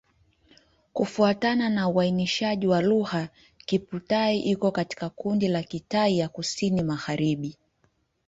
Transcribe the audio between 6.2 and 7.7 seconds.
Kusini-Magharibi.